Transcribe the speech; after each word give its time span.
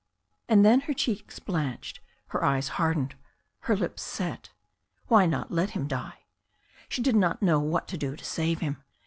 And 0.49 0.65
then 0.65 0.79
her 0.89 0.95
cheeks 0.95 1.37
blanched, 1.37 1.99
her 2.29 2.43
eyes 2.43 2.69
hardened, 2.69 3.13
her 3.59 3.75
lips 3.75 4.01
set. 4.01 4.49
Why 5.09 5.27
not 5.27 5.51
let 5.51 5.69
him 5.77 5.87
die? 5.87 6.23
She 6.89 7.03
did 7.03 7.15
not 7.15 7.43
know 7.43 7.59
what 7.59 7.87
to 7.89 7.99
do 7.99 8.15
to 8.15 8.25
save 8.25 8.61
him. 8.61 8.83